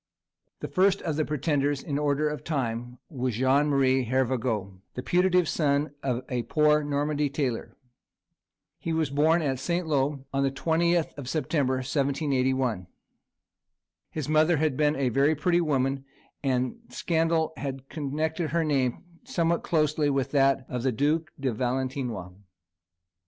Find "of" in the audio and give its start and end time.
1.03-1.15, 2.27-2.43, 6.01-6.23, 11.19-11.29, 20.67-20.81